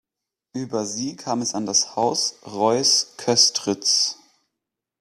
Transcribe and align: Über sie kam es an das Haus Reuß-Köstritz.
Über 0.53 0.87
sie 0.87 1.15
kam 1.15 1.43
es 1.43 1.53
an 1.53 1.67
das 1.67 1.95
Haus 1.95 2.39
Reuß-Köstritz. 2.43 4.15